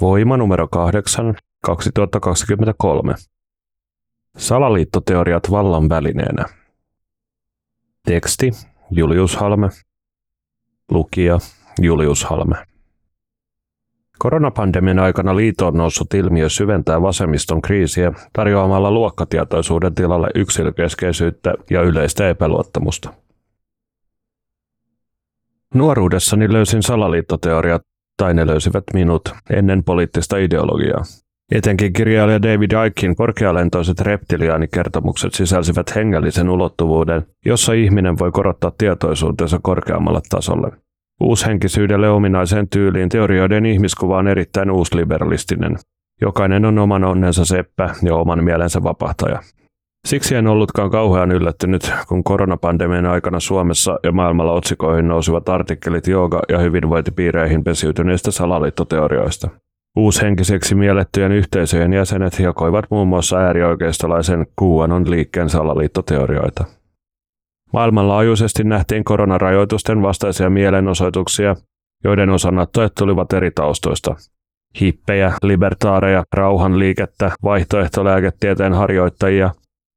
[0.00, 1.34] Voima numero 8,
[1.64, 3.14] 2023.
[4.36, 6.44] Salaliittoteoriat vallan välineenä.
[8.04, 8.50] Teksti
[8.90, 9.68] Julius Halme.
[10.90, 11.38] Lukija
[11.80, 12.56] Julius Halme.
[14.18, 23.14] Koronapandemian aikana liitoon noussut ilmiö syventää vasemmiston kriisiä tarjoamalla luokkatietoisuuden tilalle yksilökeskeisyyttä ja yleistä epäluottamusta.
[25.74, 27.82] Nuoruudessani löysin salaliittoteoriat,
[28.16, 31.02] tai ne löysivät minut ennen poliittista ideologiaa.
[31.52, 40.20] Etenkin kirjailija David Ickein korkealentoiset reptiliaanikertomukset sisälsivät hengellisen ulottuvuuden, jossa ihminen voi korottaa tietoisuutensa korkeammalle
[40.28, 40.70] tasolle.
[41.20, 45.76] Uushenkisyydelle ominaiseen tyyliin teorioiden ihmiskuva on erittäin uusliberalistinen.
[46.20, 49.42] Jokainen on oman onnensa seppä ja oman mielensä vapahtaja.
[50.06, 56.42] Siksi en ollutkaan kauhean yllättynyt, kun koronapandemian aikana Suomessa ja maailmalla otsikoihin nousivat artikkelit jooga-
[56.48, 59.48] ja hyvinvointipiireihin pesiytyneistä salaliittoteorioista.
[59.96, 66.64] Uushenkiseksi miellettyjen yhteisöjen jäsenet jakoivat muun muassa äärioikeistolaisen QAnon liikkeen salaliittoteorioita.
[67.72, 71.56] Maailmanlaajuisesti nähtiin koronarajoitusten vastaisia mielenosoituksia,
[72.04, 74.14] joiden osanattojat tulivat eri taustoista.
[74.80, 79.50] Hippejä, libertaareja, rauhanliikettä, vaihtoehtolääketieteen harjoittajia,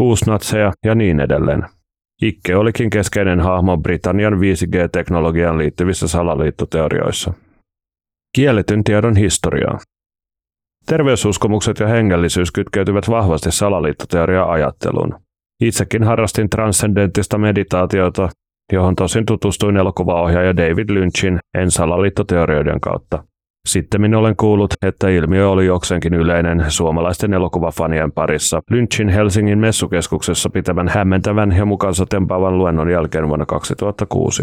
[0.00, 1.62] uusnatseja ja niin edelleen.
[2.22, 7.32] Ikke olikin keskeinen hahmo Britannian 5G-teknologiaan liittyvissä salaliittoteorioissa.
[8.36, 9.78] Kielletyn tiedon historiaa.
[10.86, 15.20] Terveysuskomukset ja hengellisyys kytkeytyvät vahvasti salaliittoteoria-ajatteluun.
[15.60, 18.28] Itsekin harrastin transcendenttista meditaatiota,
[18.72, 23.24] johon tosin tutustuin elokuvaohjaaja David Lynchin en salaliittoteorioiden kautta.
[23.68, 30.88] Sitten olen kuullut, että ilmiö oli jokseenkin yleinen suomalaisten elokuvafanien parissa Lynchin Helsingin messukeskuksessa pitävän
[30.88, 34.42] hämmentävän ja mukansa tempaavan luennon jälkeen vuonna 2006.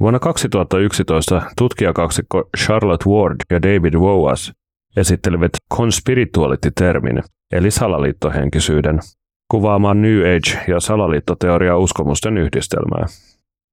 [0.00, 4.52] Vuonna 2011 tutkijakaksikko Charlotte Ward ja David Woas
[4.96, 9.00] esittelivät conspirituality-termin, eli salaliittohenkisyyden,
[9.50, 13.06] kuvaamaan New Age- ja salaliittoteoria uskomusten yhdistelmää.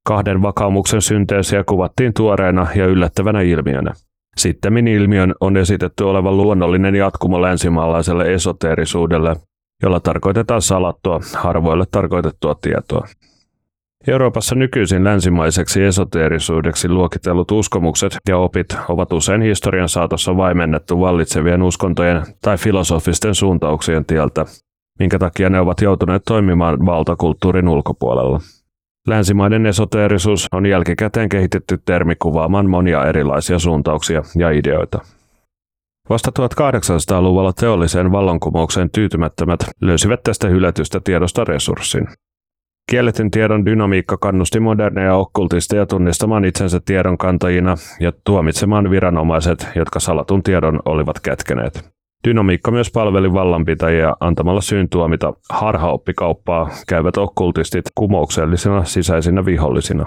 [0.07, 3.93] Kahden vakaumuksen synteesiä kuvattiin tuoreena ja yllättävänä ilmiönä.
[4.37, 9.35] Sittemmin ilmiön on esitetty olevan luonnollinen jatkumo länsimaalaiselle esoteerisuudelle,
[9.83, 13.07] jolla tarkoitetaan salattua, harvoille tarkoitettua tietoa.
[14.07, 22.21] Euroopassa nykyisin länsimaiseksi esoteerisuudeksi luokitellut uskomukset ja opit ovat usein historian saatossa vaimennettu vallitsevien uskontojen
[22.41, 24.45] tai filosofisten suuntauksien tieltä,
[24.99, 28.39] minkä takia ne ovat joutuneet toimimaan valtakulttuurin ulkopuolella.
[29.07, 34.99] Länsimaiden esoteerisuus on jälkikäteen kehitetty termi kuvaamaan monia erilaisia suuntauksia ja ideoita.
[36.09, 42.07] Vasta 1800-luvulla teolliseen vallankumoukseen tyytymättömät löysivät tästä hylätystä tiedosta resurssin.
[42.91, 50.79] Kielletyn tiedon dynamiikka kannusti moderneja okkultisteja tunnistamaan itsensä tiedonkantajina ja tuomitsemaan viranomaiset, jotka salatun tiedon
[50.85, 51.91] olivat kätkeneet.
[52.27, 60.05] Dynamiikka myös palveli vallanpitäjiä antamalla syyn tuomita harhaoppikauppaa käyvät okkultistit kumouksellisina sisäisinä vihollisina.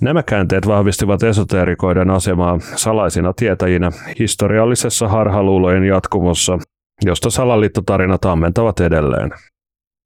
[0.00, 6.58] Nämä käänteet vahvistivat esoteerikoiden asemaa salaisina tietäjinä historiallisessa harhaluulojen jatkumossa,
[7.04, 9.30] josta salaliittotarinat ammentavat edelleen.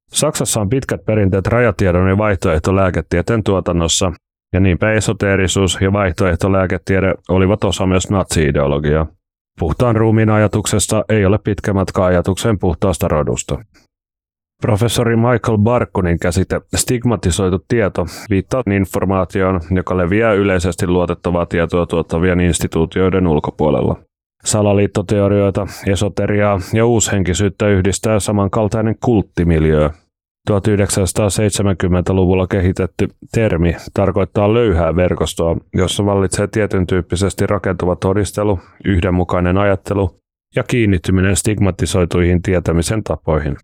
[0.07, 4.11] Saksassa on pitkät perinteet rajatiedon ja vaihtoehtolääketieteen tuotannossa,
[4.53, 9.07] ja niinpä esoteerisuus ja vaihtoehtolääketiede olivat osa myös natsi-ideologiaa.
[9.61, 13.57] Puhtaan ruumiin ajatuksesta ei ole pitkä matka ajatukseen puhtaasta rodusta.
[14.61, 23.27] Professori Michael Barkunin käsite stigmatisoitu tieto viittaa informaatioon, joka leviää yleisesti luotettavaa tietoa tuottavien instituutioiden
[23.27, 23.95] ulkopuolella.
[24.43, 29.89] Salaliittoteorioita, esoteriaa ja uushenkisyyttä yhdistää samankaltainen kulttimiljö,
[30.49, 40.15] 1970-luvulla kehitetty termi tarkoittaa löyhää verkostoa, jossa vallitsee tietyn tyyppisesti rakentuva todistelu, yhdenmukainen ajattelu
[40.55, 43.57] ja kiinnittyminen stigmatisoituihin tietämisen tapoihin.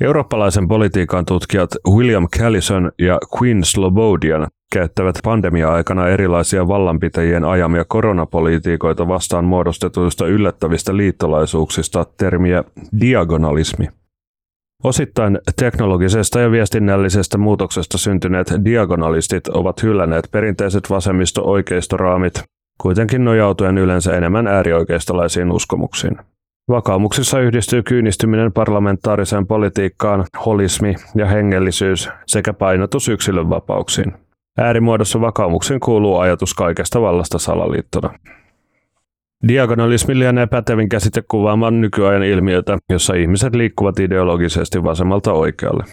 [0.00, 9.44] Eurooppalaisen politiikan tutkijat William Callison ja Quinn Slobodian käyttävät pandemia-aikana erilaisia vallanpitäjien ajamia koronapolitiikoita vastaan
[9.44, 12.64] muodostetuista yllättävistä liittolaisuuksista termiä
[13.00, 13.88] diagonalismi–
[14.84, 22.42] Osittain teknologisesta ja viestinnällisestä muutoksesta syntyneet diagonalistit ovat hyllänneet perinteiset vasemmisto-oikeistoraamit,
[22.80, 26.16] kuitenkin nojautuen yleensä enemmän äärioikeistolaisiin uskomuksiin.
[26.70, 34.12] Vakaumuksissa yhdistyy kyynistyminen parlamentaariseen politiikkaan, holismi ja hengellisyys sekä painotus yksilönvapauksiin.
[34.58, 38.18] Äärimuodossa vakaumuksen kuuluu ajatus kaikesta vallasta salaliittona.
[39.48, 45.84] Diagonalismi lienee pätevin käsite kuvaamaan nykyajan ilmiötä, jossa ihmiset liikkuvat ideologisesti vasemmalta oikealle.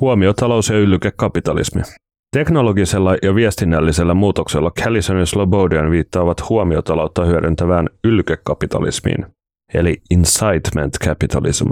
[0.00, 1.82] Huomiotalous ja yllykekapitalismi.
[2.36, 9.26] Teknologisella ja viestinnällisellä muutoksella Callison ja Slobodian viittaavat huomiotaloutta hyödyntävään yllykekapitalismiin,
[9.74, 11.68] eli incitement capitalism.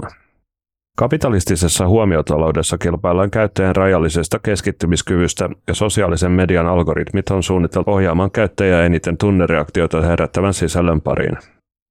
[0.97, 9.17] Kapitalistisessa huomiotaloudessa kilpaillaan käyttäjän rajallisesta keskittymiskyvystä ja sosiaalisen median algoritmit on suunniteltu ohjaamaan käyttäjää eniten
[9.17, 11.37] tunnereaktioita herättävän sisällön pariin.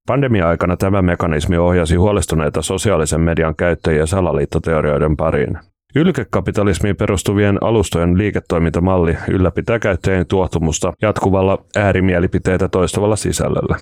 [0.09, 5.59] Pandemia-aikana tämä mekanismi ohjasi huolestuneita sosiaalisen median käyttäjiä salaliittoteorioiden pariin.
[5.97, 13.77] Ylkekapitalismiin perustuvien alustojen liiketoimintamalli ylläpitää käyttäjien tuottumusta jatkuvalla äärimielipiteitä toistavalla sisällöllä.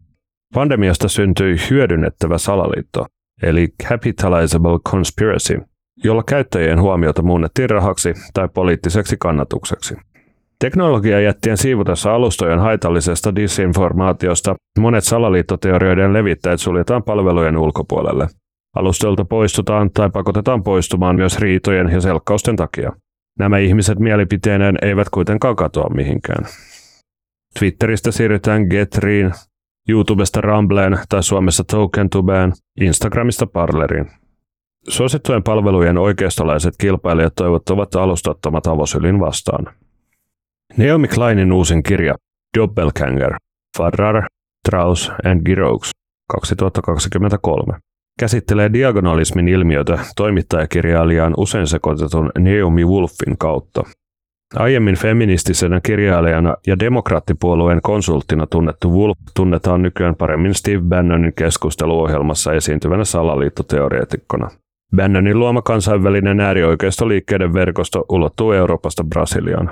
[0.54, 3.06] Pandemiasta syntyi hyödynnettävä salaliitto,
[3.42, 5.60] eli capitalizable conspiracy,
[6.04, 9.96] jolla käyttäjien huomiota muunnettiin rahaksi tai poliittiseksi kannatukseksi.
[10.58, 18.26] Teknologiajättien siivutessa alustojen haitallisesta disinformaatiosta monet salaliittoteorioiden levittäjät suljetaan palvelujen ulkopuolelle.
[18.76, 22.92] Alustoilta poistutaan tai pakotetaan poistumaan myös riitojen ja selkkausten takia.
[23.38, 26.44] Nämä ihmiset mielipiteineen eivät kuitenkaan katoa mihinkään.
[27.58, 29.32] Twitteristä siirrytään Getriin,
[29.88, 34.10] YouTubesta Rambleen tai Suomessa TokenTubeen, Instagramista Parleriin.
[34.88, 39.66] Suosittujen palvelujen oikeistolaiset kilpailijat toivottavat alustattomat avosylin vastaan.
[40.76, 42.14] Naomi Kleinin uusin kirja
[42.58, 43.34] Doppelganger,
[43.78, 44.24] Farrar,
[44.66, 45.90] Strauss and Giroux
[46.30, 47.78] 2023
[48.20, 53.82] käsittelee diagonalismin ilmiötä toimittajakirjailijaan usein sekoitetun Naomi Wolfin kautta.
[54.56, 63.04] Aiemmin feministisenä kirjailijana ja demokraattipuolueen konsulttina tunnettu Wolf tunnetaan nykyään paremmin Steve Bannonin keskusteluohjelmassa esiintyvänä
[63.04, 64.50] salaliittoteoreetikkona.
[64.96, 69.70] Bannonin luoma kansainvälinen äärioikeistoliikkeiden verkosto ulottuu Euroopasta Brasiliaan.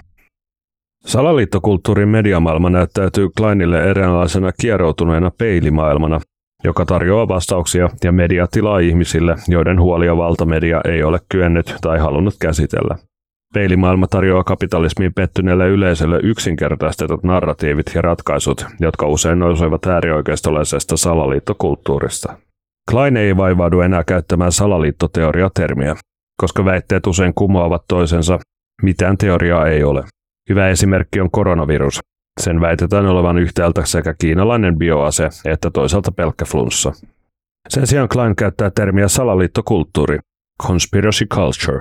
[1.06, 6.20] Salaliittokulttuurin mediamaailma näyttäytyy Kleinille eräänlaisena kieroutuneena peilimaailmana,
[6.64, 13.07] joka tarjoaa vastauksia ja mediatilaa ihmisille, joiden huolia valtamedia ei ole kyennyt tai halunnut käsitellä.
[13.54, 22.36] Peilimaailma tarjoaa kapitalismiin pettyneelle yleisölle yksinkertaistetut narratiivit ja ratkaisut, jotka usein nousevat äärioikeistolaisesta salaliittokulttuurista.
[22.90, 25.96] Klein ei vaivaudu enää käyttämään salaliittoteoria-termiä,
[26.40, 28.38] koska väitteet usein kumoavat toisensa,
[28.82, 30.04] mitään teoriaa ei ole.
[30.50, 32.00] Hyvä esimerkki on koronavirus.
[32.40, 36.92] Sen väitetään olevan yhtäältä sekä kiinalainen bioase että toisaalta pelkkä flunssa.
[37.68, 40.18] Sen sijaan Klein käyttää termiä salaliittokulttuuri,
[40.66, 41.80] conspiracy culture,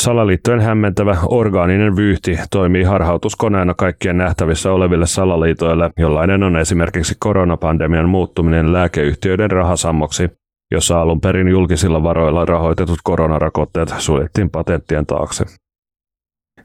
[0.00, 8.72] Salaliittojen hämmentävä orgaaninen vyyhti toimii harhautuskoneena kaikkien nähtävissä oleville salaliitoille, jollainen on esimerkiksi koronapandemian muuttuminen
[8.72, 10.30] lääkeyhtiöiden rahasammoksi,
[10.70, 15.44] jossa alun perin julkisilla varoilla rahoitetut koronarakotteet suljettiin patenttien taakse.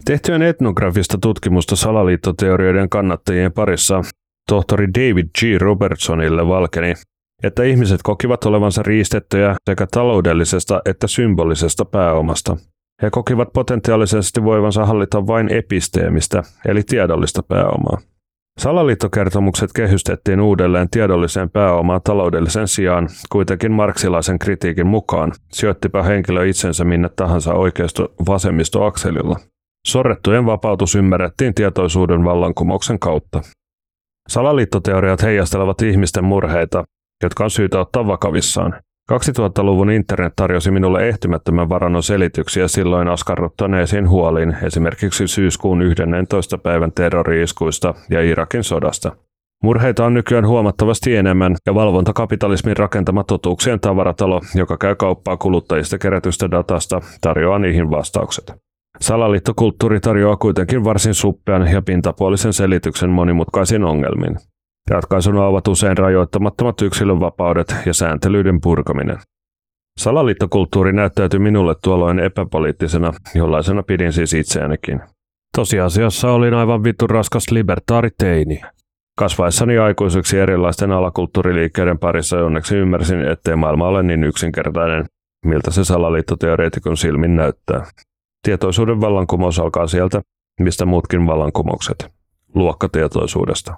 [0.06, 4.02] Tehtyjen etnografista tutkimusta salaliittoteorioiden kannattajien parissa
[4.50, 5.62] tohtori David G.
[5.62, 6.94] Robertsonille valkeni,
[7.44, 12.58] että ihmiset kokivat olevansa riistettyjä sekä taloudellisesta että symbolisesta pääomasta–
[13.02, 17.98] he kokivat potentiaalisesti voivansa hallita vain episteemistä, eli tiedollista pääomaa.
[18.60, 27.10] Salaliittokertomukset kehystettiin uudelleen tiedolliseen pääomaan taloudellisen sijaan, kuitenkin marksilaisen kritiikin mukaan, sijoittipa henkilö itsensä minne
[27.16, 29.36] tahansa oikeisto vasemmistoakselilla.
[29.88, 33.42] Sorrettujen vapautus ymmärrettiin tietoisuuden vallankumouksen kautta.
[34.28, 36.84] Salaliittoteoriat heijastelevat ihmisten murheita,
[37.24, 38.74] jotka on syytä ottaa vakavissaan.
[39.12, 46.58] 2000-luvun internet tarjosi minulle ehtymättömän varannon selityksiä silloin askarruttaneisiin huoliin esimerkiksi syyskuun 11.
[46.58, 49.12] päivän terroriiskuista ja Irakin sodasta.
[49.64, 56.52] Murheita on nykyään huomattavasti enemmän ja valvontakapitalismin rakentama totuuksien tavaratalo, joka käy kauppaa kuluttajista kerätystä
[56.52, 58.54] datasta, tarjoaa niihin vastaukset.
[59.00, 64.38] Salaliittokulttuuri tarjoaa kuitenkin varsin suppean ja pintapuolisen selityksen monimutkaisiin ongelmiin.
[64.90, 69.18] Ratkaisuna ovat usein rajoittamattomat yksilönvapaudet ja sääntelyiden purkaminen.
[70.00, 75.02] Salaliittokulttuuri näyttäytyi minulle tuolloin epäpoliittisena, jollaisena pidin siis itseänikin.
[75.56, 78.62] Tosiasiassa olin aivan vittu raskas libertaariteini.
[79.18, 85.06] Kasvaessani aikuiseksi erilaisten alakulttuuriliikkeiden parissa onneksi ymmärsin, ettei maailma ole niin yksinkertainen,
[85.46, 87.86] miltä se salaliittoteoreetikon silmin näyttää.
[88.46, 90.22] Tietoisuuden vallankumous alkaa sieltä,
[90.60, 92.08] mistä muutkin vallankumoukset.
[92.56, 93.76] Luokkatietoisuudesta.